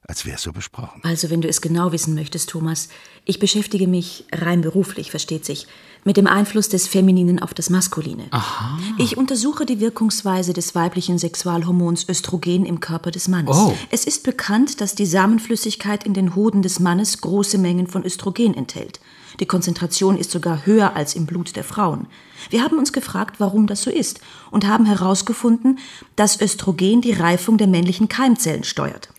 [0.08, 1.02] als wäre es so besprochen.
[1.04, 2.88] Also, wenn du es genau wissen möchtest, Thomas,
[3.26, 5.68] ich beschäftige mich rein beruflich, versteht sich,
[6.06, 8.28] mit dem Einfluss des Femininen auf das Maskuline.
[8.32, 8.80] Aha.
[9.00, 13.58] Ich untersuche die Wirkungsweise des weiblichen Sexualhormons Östrogen im Körper des Mannes.
[13.58, 13.76] Oh.
[13.92, 18.54] Es ist bekannt, dass die Samenflüssigkeit in den Hoden des Mannes große Mengen von Östrogen
[18.54, 19.02] enthält.
[19.40, 22.08] Die Konzentration ist sogar höher als im Blut der Frauen.
[22.50, 24.22] Wir haben uns gefragt, warum das so ist
[24.52, 25.80] und haben herausgefunden,
[26.16, 29.10] dass Östrogen die Reifung der männlichen Keimzellen steuert.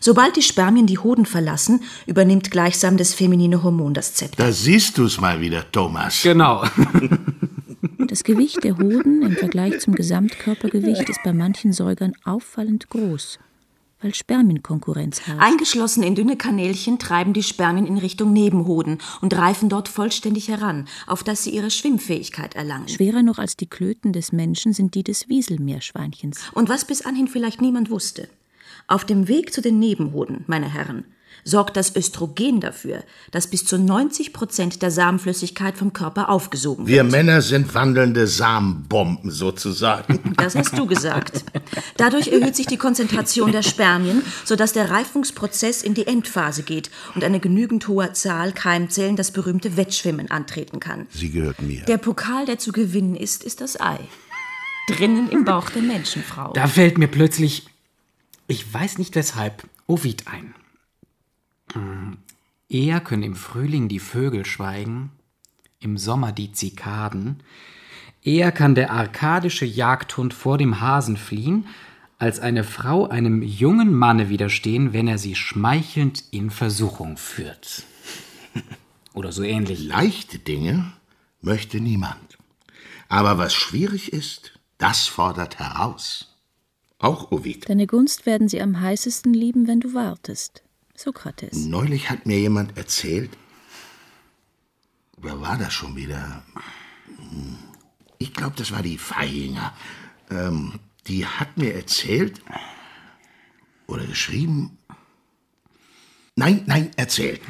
[0.00, 4.44] Sobald die Spermien die Hoden verlassen, übernimmt gleichsam das feminine Hormon das Zepter.
[4.44, 6.22] Da siehst du's mal wieder, Thomas.
[6.22, 6.64] Genau.
[8.08, 13.38] Das Gewicht der Hoden im Vergleich zum Gesamtkörpergewicht ist bei manchen Säugern auffallend groß,
[14.00, 15.42] weil Spermienkonkurrenz herrscht.
[15.42, 20.86] Eingeschlossen in dünne Kanälchen treiben die Spermien in Richtung Nebenhoden und reifen dort vollständig heran,
[21.06, 22.88] auf dass sie ihre Schwimmfähigkeit erlangen.
[22.88, 26.50] Schwerer noch als die Klöten des Menschen sind die des Wieselmeerschweinchens.
[26.52, 28.28] Und was bis anhin vielleicht niemand wusste.
[28.86, 31.04] Auf dem Weg zu den Nebenhoden, meine Herren,
[31.44, 36.94] sorgt das Östrogen dafür, dass bis zu 90 Prozent der Samenflüssigkeit vom Körper aufgesogen wird.
[36.94, 40.34] Wir Männer sind wandelnde Samenbomben sozusagen.
[40.38, 41.44] Das hast du gesagt.
[41.96, 47.24] Dadurch erhöht sich die Konzentration der Spermien, sodass der Reifungsprozess in die Endphase geht und
[47.24, 51.06] eine genügend hohe Zahl Keimzellen das berühmte Wettschwimmen antreten kann.
[51.10, 51.82] Sie gehört mir.
[51.82, 53.98] Der Pokal, der zu gewinnen ist, ist das Ei.
[54.88, 56.52] Drinnen im Bauch der Menschenfrau.
[56.54, 57.66] Da fällt mir plötzlich,
[58.46, 60.54] ich weiß nicht weshalb, Ovid ein.
[61.72, 62.18] Hm,
[62.68, 65.10] Eher können im Frühling die Vögel schweigen,
[65.80, 67.42] im Sommer die Zikaden.
[68.22, 71.66] Eher kann der arkadische Jagdhund vor dem Hasen fliehen,
[72.18, 77.84] als eine Frau einem jungen Manne widerstehen, wenn er sie schmeichelnd in Versuchung führt.
[79.14, 79.82] Oder so ähnlich.
[79.84, 80.92] Leichte Dinge
[81.40, 82.38] möchte niemand.
[83.08, 86.36] Aber was schwierig ist, das fordert heraus.
[86.98, 87.68] Auch Ovid.
[87.68, 90.64] Deine Gunst werden sie am heißesten lieben, wenn du wartest.
[90.98, 91.66] Sokrates.
[91.66, 93.30] Neulich hat mir jemand erzählt,
[95.16, 96.42] wer war das schon wieder?
[98.18, 99.72] Ich glaube, das war die Feihinger.
[100.30, 102.42] Ähm, die hat mir erzählt
[103.86, 104.77] oder geschrieben,
[106.38, 107.40] nein, nein, erzählt,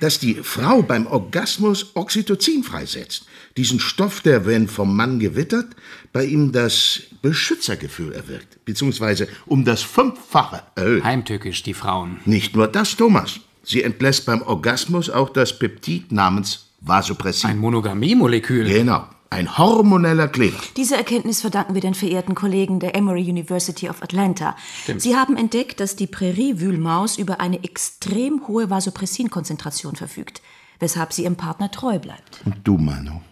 [0.00, 3.26] dass die Frau beim Orgasmus Oxytocin freisetzt.
[3.56, 5.76] Diesen Stoff, der, wenn vom Mann gewittert,
[6.12, 11.04] bei ihm das Beschützergefühl erwirkt, beziehungsweise um das Fünffache erhöht.
[11.04, 12.20] Heimtückisch, die Frauen.
[12.24, 13.40] Nicht nur das, Thomas.
[13.62, 17.50] Sie entlässt beim Orgasmus auch das Peptid namens Vasopressin.
[17.50, 18.64] Ein Monogamie-Molekül.
[18.64, 20.58] genau, ein hormoneller Kleber.
[20.76, 24.56] Diese Erkenntnis verdanken wir den verehrten Kollegen der Emory University of Atlanta.
[24.98, 30.42] Sie haben entdeckt, dass die Präriewühlmaus über eine extrem hohe Vasopressinkonzentration verfügt,
[30.78, 32.42] weshalb sie ihrem Partner treu bleibt.
[32.44, 33.22] Und du, Manu?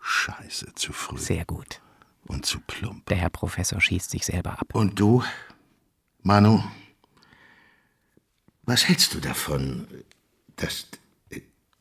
[0.00, 1.80] Scheiße, zu früh Sehr gut.
[2.26, 3.06] und zu plump.
[3.06, 4.68] Der Herr Professor schießt sich selber ab.
[4.72, 5.22] Und du,
[6.22, 6.62] Manu?
[8.62, 9.86] Was hältst du davon,
[10.56, 10.86] dass,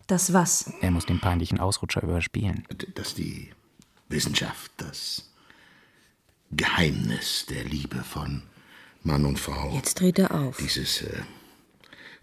[0.08, 0.72] Das was?
[0.82, 2.66] Er muss den peinlichen Ausrutscher überspielen.
[2.96, 3.52] dass die
[4.10, 5.32] Wissenschaft das
[6.52, 8.44] Geheimnis der Liebe von
[9.04, 10.58] Mann und Frau, Jetzt dreht er auf.
[10.58, 11.22] dieses äh,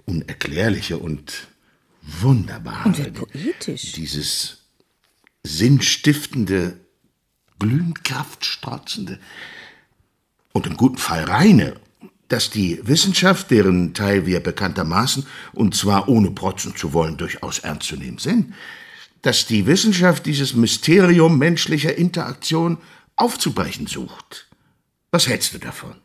[0.07, 1.49] Unerklärliche und
[2.03, 3.93] Wunderbare, Und wird poetisch.
[3.93, 4.59] dieses
[5.45, 6.81] sinnstiftende,
[7.59, 9.19] glühend kraftstrotzende
[10.53, 11.81] und im guten Fall reine,
[12.33, 17.89] dass die Wissenschaft, deren Teil wir bekanntermaßen, und zwar ohne protzen zu wollen, durchaus ernst
[17.89, 18.55] zu nehmen sind,
[19.21, 22.79] dass die Wissenschaft dieses Mysterium menschlicher Interaktion
[23.17, 24.49] aufzubrechen sucht.
[25.11, 25.97] Was hältst du davon?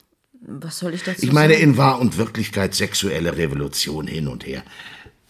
[0.41, 1.63] Was soll ich dazu Ich meine sagen?
[1.63, 4.63] in Wahr und Wirklichkeit sexuelle Revolution hin und her.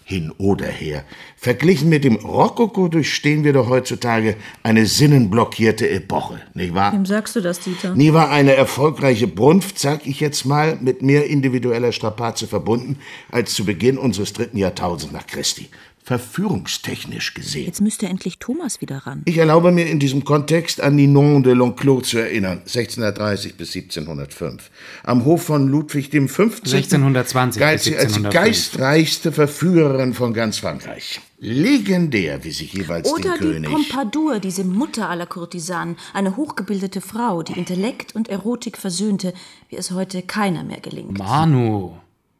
[0.09, 1.03] Hin oder her.
[1.35, 6.93] Verglichen mit dem Rokoko durchstehen wir doch heutzutage eine sinnenblockierte Epoche, nicht wahr?
[6.93, 7.93] Wem sagst du das, Dieter?
[7.93, 13.53] Nie war eine erfolgreiche Brunft, sag ich jetzt mal, mit mehr individueller Strapaze verbunden als
[13.53, 15.67] zu Beginn unseres dritten Jahrtausends nach Christi.
[16.07, 17.65] Verführungstechnisch gesehen.
[17.65, 19.23] Jetzt müsste endlich Thomas wieder ran.
[19.25, 24.71] Ich erlaube mir in diesem Kontext an Ninon de L'Enclos zu erinnern, 1630 bis 1705.
[25.03, 26.73] Am Hof von Ludwig dem 15.
[26.73, 28.33] 1620 galt sie als die 1705.
[28.33, 31.19] geistreichste Verführerin von ganz Frankreich.
[31.39, 33.69] Legendär, wie sich jeweils Oder den die König...
[33.69, 39.33] Pompadour, diese Mutter aller Kurtisanen, eine hochgebildete Frau, die Intellekt und Erotik versöhnte,
[39.67, 41.17] wie es heute keiner mehr gelingt.
[41.17, 41.97] Manu,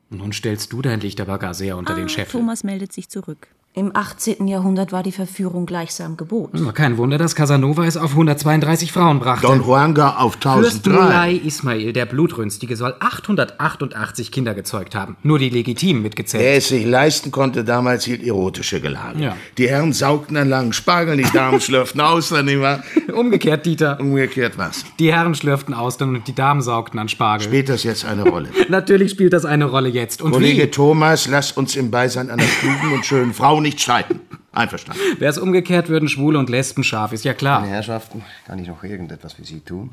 [0.10, 2.40] nun stellst du dein Licht aber gar sehr unter den Scheffel.
[2.40, 3.50] Thomas meldet sich zurück.
[3.78, 4.48] Im 18.
[4.48, 6.50] Jahrhundert war die Verführung gleichsam Gebot.
[6.54, 9.46] War kein Wunder, dass Casanova es auf 132 Frauen brachte.
[9.46, 10.92] Don Juan gar auf Fürst 1003.
[10.94, 15.16] Mulai Ismail, der Blutrünstige, soll 888 Kinder gezeugt haben.
[15.22, 16.44] Nur die Legitimen mitgezählt.
[16.44, 19.22] Wer es sich leisten konnte, damals hielt erotische Gelage.
[19.22, 19.36] Ja.
[19.60, 22.82] Die Herren saugten an langen Spargeln, die Damen schlürften Austern, wahr?
[23.14, 24.00] Umgekehrt, Dieter.
[24.00, 24.86] Umgekehrt was?
[24.98, 27.46] Die Herren schlürften Austern und die Damen saugten an Spargel.
[27.46, 28.50] Spielt das jetzt eine Rolle?
[28.70, 30.24] Natürlich spielt das eine Rolle jetzt.
[30.24, 30.72] Und Kollege wie?
[30.72, 34.22] Thomas, lass uns im Beisein einer klugen und schönen Frau nicht streiten.
[34.52, 35.02] Einverstanden.
[35.20, 37.60] Wäre es umgekehrt, würden Schwule und Lesben scharf, ist ja klar.
[37.60, 39.92] Meine Herrschaften, kann ich noch irgendetwas für Sie tun?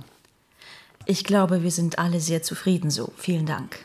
[1.07, 3.13] Ich glaube, wir sind alle sehr zufrieden so.
[3.17, 3.79] Vielen Dank.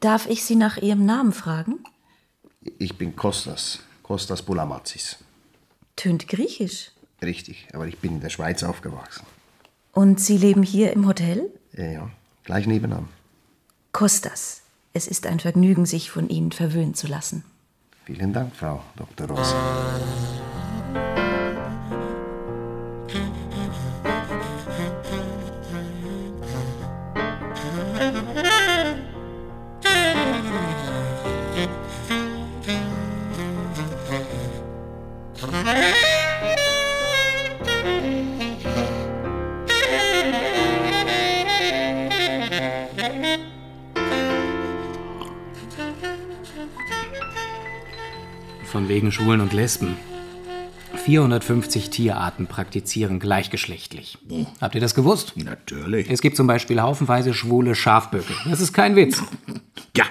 [0.00, 1.78] Darf ich Sie nach Ihrem Namen fragen?
[2.78, 5.16] Ich bin Kostas, Kostas Boulamatsis.
[5.96, 6.90] Tönt griechisch.
[7.22, 9.26] Richtig, aber ich bin in der Schweiz aufgewachsen.
[9.92, 11.50] Und Sie leben hier im Hotel?
[11.72, 12.10] Ja, ja,
[12.44, 13.08] gleich nebenan.
[13.92, 14.62] Kostas.
[14.92, 17.44] Es ist ein Vergnügen, sich von Ihnen verwöhnen zu lassen.
[18.12, 19.28] Vielen Dank, Frau Dr.
[19.28, 19.54] Rose.
[49.60, 49.94] Lesben.
[51.04, 54.16] 450 Tierarten praktizieren gleichgeschlechtlich.
[54.58, 55.34] Habt ihr das gewusst?
[55.36, 56.08] Natürlich.
[56.10, 58.32] Es gibt zum Beispiel haufenweise schwule Schafböcke.
[58.48, 59.22] Das ist kein Witz.
[59.96, 60.04] Ja,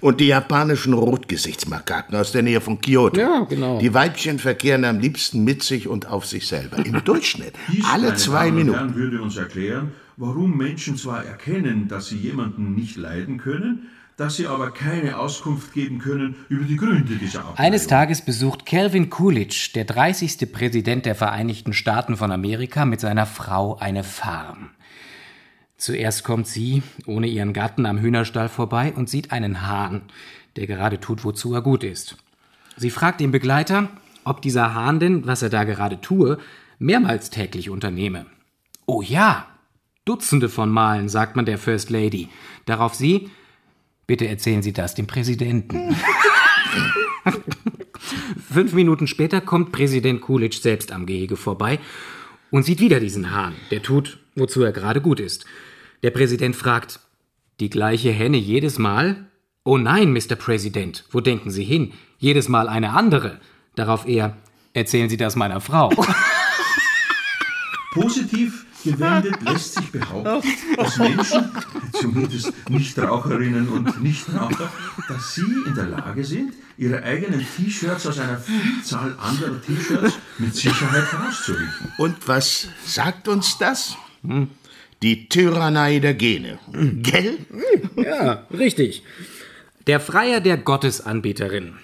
[0.00, 3.20] und die japanischen Rotgesichtsmakaken aus der Nähe von Kyoto.
[3.20, 3.78] Ja, genau.
[3.78, 6.84] Die Weibchen verkehren am liebsten mit sich und auf sich selber.
[6.84, 7.54] Im Durchschnitt.
[7.72, 8.78] Dies, Alle meine zwei Damen und Minuten.
[8.78, 13.86] Herren, würde uns erklären, warum Menschen zwar erkennen, dass sie jemanden nicht leiden können,
[14.20, 17.58] dass sie aber keine Auskunft geben können über die Gründe dieser Ablehnung.
[17.58, 20.52] Eines Tages besucht Calvin Coolidge, der 30.
[20.52, 24.72] Präsident der Vereinigten Staaten von Amerika, mit seiner Frau eine Farm.
[25.78, 30.02] Zuerst kommt sie, ohne ihren Gatten, am Hühnerstall vorbei und sieht einen Hahn,
[30.56, 32.18] der gerade tut, wozu er gut ist.
[32.76, 33.88] Sie fragt den Begleiter,
[34.24, 36.36] ob dieser Hahn denn, was er da gerade tue,
[36.78, 38.26] mehrmals täglich unternehme.
[38.84, 39.46] Oh ja,
[40.04, 42.28] Dutzende von Malen, sagt man der First Lady.
[42.66, 43.30] Darauf sie,
[44.10, 45.94] bitte erzählen Sie das dem Präsidenten.
[48.52, 51.78] Fünf Minuten später kommt Präsident Coolidge selbst am Gehege vorbei
[52.50, 55.44] und sieht wieder diesen Hahn, der tut, wozu er gerade gut ist.
[56.02, 56.98] Der Präsident fragt,
[57.60, 59.26] die gleiche Henne jedes Mal?
[59.62, 60.34] Oh nein, Mr.
[60.34, 61.92] Präsident, wo denken Sie hin?
[62.18, 63.38] Jedes Mal eine andere.
[63.76, 64.36] Darauf er,
[64.72, 65.88] erzählen Sie das meiner Frau.
[67.92, 71.50] Positiv gewendet lässt sich behaupten, dass Menschen,
[71.92, 74.72] zumindest Nichtraucherinnen und Nichtraucher,
[75.08, 80.54] dass sie in der Lage sind, ihre eigenen T-Shirts aus einer Vielzahl anderer T-Shirts mit
[80.54, 81.92] Sicherheit herauszuriechen.
[81.98, 83.96] Und was sagt uns das?
[85.02, 86.58] Die Tyrannei der Gene.
[86.72, 87.38] Gell?
[87.96, 89.02] Ja, richtig.
[89.86, 91.74] Der Freier der Gottesanbeterin,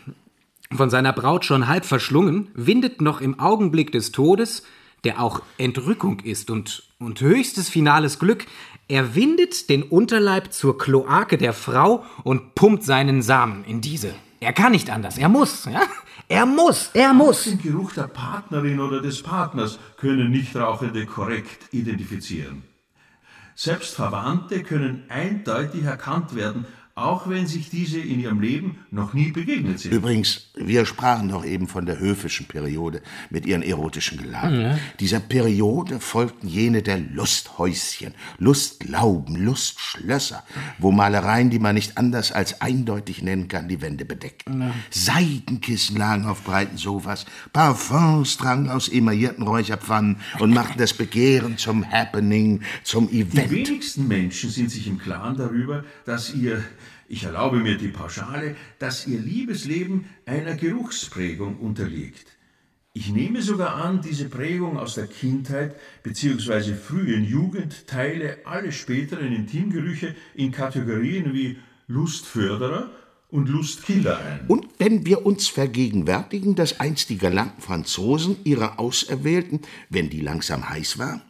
[0.71, 4.63] von seiner Braut schon halb verschlungen, windet noch im Augenblick des Todes,
[5.07, 8.45] der auch Entrückung ist und, und höchstes finales Glück,
[8.89, 14.13] er windet den Unterleib zur Kloake der Frau und pumpt seinen Samen in diese.
[14.41, 15.83] Er kann nicht anders, er muss, ja?
[16.29, 17.45] Er muss, er muss.
[17.45, 22.65] Den Geruch der Partnerin oder des Partners können Nichtrauchende korrekt identifizieren.
[23.55, 26.67] Selbst Verwandte können eindeutig erkannt werden,
[26.97, 29.93] auch wenn sich diese in ihrem Leben noch nie begegnet sind.
[29.93, 34.61] Übrigens, wir sprachen doch eben von der höfischen Periode mit ihren erotischen Gelagen.
[34.63, 34.79] Ja.
[34.99, 40.43] Dieser Periode folgten jene der Lusthäuschen, Lustlauben, Lustschlösser,
[40.79, 44.63] wo Malereien, die man nicht anders als eindeutig nennen kann, die Wände bedeckten.
[44.63, 44.75] Ja.
[44.89, 51.85] Seidenkissen lagen auf breiten Sofas, Parfums drangen aus emaillierten Räucherpfannen und machten das Begehren zum
[51.93, 53.51] Happening, zum Event.
[53.51, 56.65] Die wenigsten Menschen sind sich im Klaren darüber, dass ihr
[57.09, 62.37] ich erlaube mir die Pauschale, dass ihr Liebesleben einer Geruchsprägung unterliegt.
[62.93, 66.75] Ich nehme sogar an, diese Prägung aus der Kindheit bzw.
[66.75, 72.91] frühen Jugend teile alle späteren Intimgerüche in Kategorien wie Lustförderer
[73.29, 74.41] und Lustkiller ein.
[74.49, 80.69] Und wenn wir uns vergegenwärtigen, dass einst die galanten Franzosen ihrer Auserwählten, wenn die langsam
[80.69, 81.21] heiß war,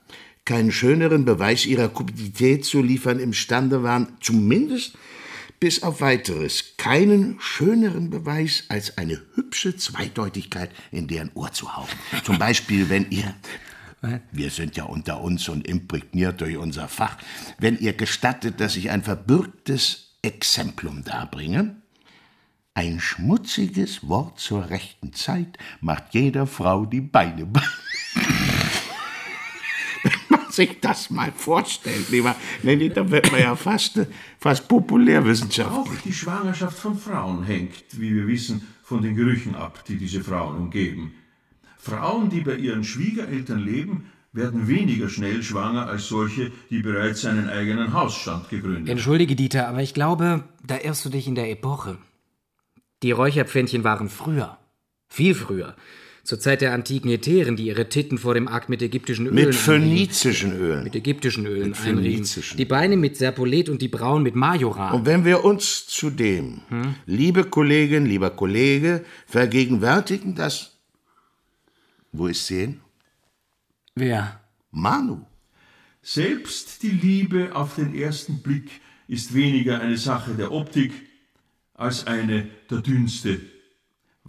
[0.45, 4.97] keinen schöneren Beweis ihrer Kupidität zu liefern imstande waren, zumindest
[5.61, 11.99] bis auf weiteres keinen schöneren Beweis als eine hübsche Zweideutigkeit in deren Ohr zu hauchen.
[12.25, 13.35] Zum Beispiel, wenn ihr
[14.31, 17.17] wir sind ja unter uns und imprägniert durch unser Fach.
[17.59, 21.77] Wenn ihr gestattet, dass ich ein verbürgtes Exemplum darbringe,
[22.75, 27.49] ein schmutziges Wort zur rechten Zeit macht jeder Frau die Beine.
[30.57, 32.35] sich das mal vorstellt, lieber.
[32.63, 34.01] Nee, da wird man ja fast,
[34.39, 35.99] fast populärwissenschaftlich.
[35.99, 40.23] Auch die Schwangerschaft von Frauen hängt, wie wir wissen, von den Gerüchen ab, die diese
[40.23, 41.15] Frauen umgeben.
[41.77, 47.49] Frauen, die bei ihren Schwiegereltern leben, werden weniger schnell schwanger als solche, die bereits einen
[47.49, 48.89] eigenen Hausstand gegründet haben.
[48.89, 51.99] Entschuldige, Dieter, aber ich glaube, da irrst du dich in der Epoche.
[53.03, 54.59] Die Räucherpfännchen waren früher.
[55.09, 55.77] Viel früher.
[56.27, 59.55] Zur Zeit der antiken Hetären, die ihre Titten vor dem Ark mit ägyptischen Ölen Mit
[59.55, 60.83] phönizischen Ölen.
[60.83, 62.57] Mit ägyptischen Ölen mit einriefen.
[62.59, 64.93] Die Beine mit Serpolet und die Brauen mit Majoran.
[64.93, 66.97] Und wenn wir uns zudem, hm?
[67.07, 70.73] liebe Kollegin, lieber Kollege, vergegenwärtigen, dass...
[72.11, 72.81] Wo ist sie hin?
[73.95, 74.41] Wer?
[74.73, 75.21] Manu.
[76.03, 78.69] Selbst die Liebe auf den ersten Blick
[79.07, 80.93] ist weniger eine Sache der Optik
[81.75, 83.39] als eine der Dünste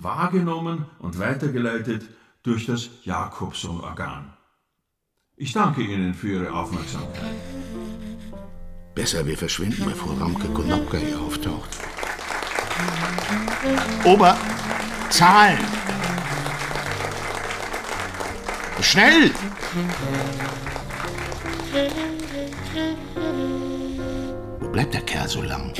[0.01, 2.03] wahrgenommen und weitergeleitet
[2.43, 4.33] durch das Jakobson-Organ.
[5.35, 7.35] Ich danke Ihnen für Ihre Aufmerksamkeit.
[8.95, 11.69] Besser, wir verschwinden, bevor Ramke Konopka hier auftaucht.
[14.03, 14.37] Ober,
[15.09, 15.59] Zahlen!
[18.81, 19.31] Schnell!
[24.59, 25.73] Wo bleibt der Kerl so lang?